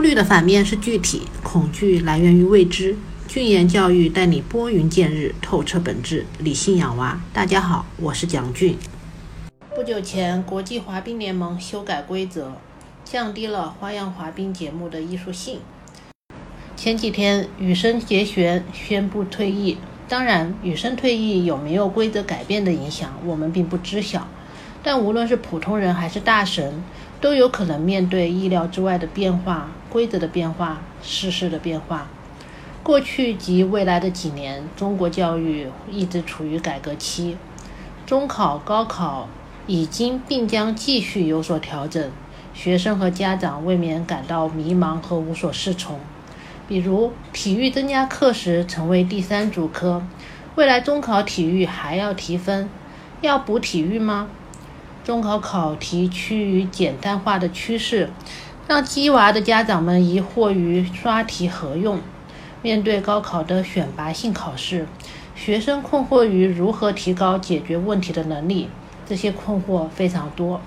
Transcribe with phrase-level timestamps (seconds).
[0.00, 2.96] 焦虑的反面是具体，恐惧来源于未知。
[3.28, 7.20] 俊言教育带你拨云见日，透彻本质，理性养娃。
[7.34, 8.78] 大家好，我是蒋俊。
[9.76, 12.52] 不久前，国际滑冰联盟修改规则，
[13.04, 15.58] 降低了花样滑冰节目的艺术性。
[16.74, 19.76] 前几天，羽生结弦宣布退役。
[20.08, 24.26] 当然，羽生退役有没有规则改变的影响，我们并不知晓。
[24.82, 26.82] 但无论是普通人还是大神，
[27.20, 32.06] 都有可能面对意料之外的变化、规则的变化、世事的变化。
[32.82, 37.36] 过去及未来的几年，中国教育一直处于改革期，
[38.06, 39.28] 中考、高考
[39.66, 42.10] 已经并将继续有所调整，
[42.54, 46.00] 学生和家长未免感到迷茫和无所适从。
[46.66, 50.02] 比如，体育增加课时成为第三主科，
[50.54, 52.70] 未来中考体育还要提分，
[53.20, 54.28] 要补体育吗？
[55.10, 58.10] 中考考题趋于简单化的趋势，
[58.68, 61.98] 让鸡娃的家长们疑惑于刷题何用。
[62.62, 64.86] 面对高考的选拔性考试，
[65.34, 68.68] 学生困惑于如何提高解决问题的能力。
[69.04, 70.60] 这些困惑非常多。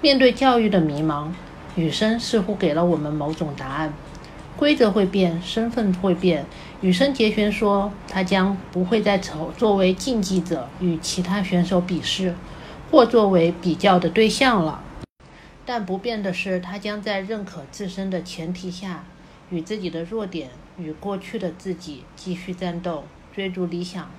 [0.00, 1.28] 面对教育的迷茫，
[1.76, 3.94] 羽生似乎给了我们某种答案：
[4.56, 6.44] 规则会变，身份会变。
[6.80, 12.34] 羽生结弦说，他将不会再成作为竞技者与其他选手比试，
[12.90, 14.82] 或作为比较的对象了。
[15.64, 19.04] 但不变的是，他将在认可自身的前提下。
[19.50, 24.10] 与自己的弱点，与过去的自己继续战斗，追逐理想。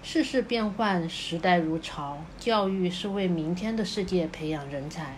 [0.00, 5.16] 世事变幻，时代如潮，教育是为明天的世界培养人才。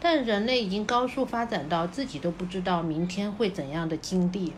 [0.00, 4.52] 但人类已经高速发展到自己都不知道明天会怎样的境地。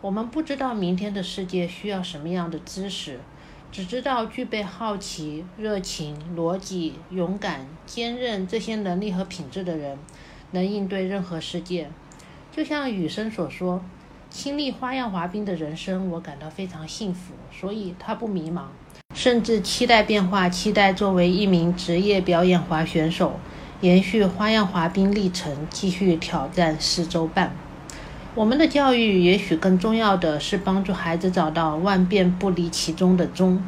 [0.00, 3.18] 我们不知道明天的世界需要什么样的知识，
[3.72, 9.98] 只知道具备好奇、热情、逻辑、勇敢、坚韧这些能力和品质的人，
[10.50, 11.88] 能应对任何世界。
[12.54, 13.82] 就像雨生所说，
[14.28, 18.64] 亲历花样滑冰的人生，我感到非常幸福，所以他不迷茫，
[19.14, 23.40] 甚至期待变化，期待作为一名职业表演滑选手，
[23.80, 27.56] 延续花样滑冰历程，继续挑战四周半。
[28.34, 33.62] 我们的教育也许更重要的是帮助孩子找到万变不离其中的中。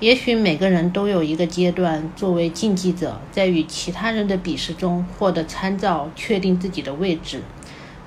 [0.00, 7.40] 也许每个人都有一个阶段，作为竞技者，在与其他人的比试中获得参照，确定自己的位置。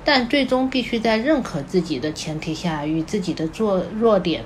[0.05, 4.43] 但最终必须在认可自己的前提下，与自己的弱弱点，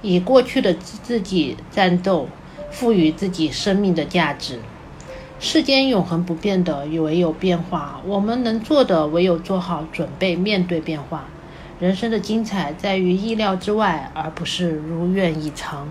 [0.00, 2.26] 以过去的自己战斗，
[2.70, 4.58] 赋予自己生命的价值。
[5.38, 8.00] 世间永恒不变的，唯有变化。
[8.06, 11.24] 我们能做的，唯有做好准备，面对变化。
[11.78, 15.86] 人生的精彩在于意料之外，而不是如愿以偿。